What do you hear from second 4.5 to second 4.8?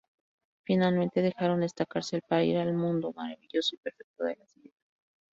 Ideas.